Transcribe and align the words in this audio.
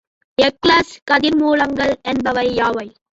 X 0.37 0.93
கதிர்மூலங்கள் 1.11 1.93
என்பவை 2.03 2.55
யாவை? 2.55 2.87